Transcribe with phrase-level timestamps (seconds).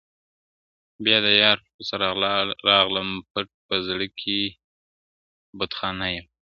[1.03, 1.95] بیا د یار پر کوڅه
[2.67, 4.39] راغلم، پټ په زړه کي
[5.59, 6.25] بتخانه یم،